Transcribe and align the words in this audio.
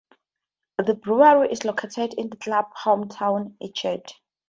The 0.83 0.95
brewery 0.95 1.51
is 1.51 1.63
located 1.63 2.15
in 2.15 2.29
the 2.31 2.35
club's 2.37 2.73
hometown 2.75 3.53
Enschede. 3.61 4.11